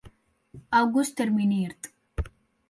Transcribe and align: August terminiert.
August 0.79 1.15
terminiert. 1.15 1.93